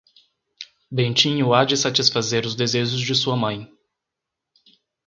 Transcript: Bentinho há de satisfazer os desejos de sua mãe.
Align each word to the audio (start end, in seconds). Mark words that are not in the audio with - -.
Bentinho 0.91 1.53
há 1.53 1.63
de 1.63 1.77
satisfazer 1.77 2.43
os 2.43 2.55
desejos 2.55 3.01
de 3.01 3.13
sua 3.13 3.35
mãe. 3.37 3.71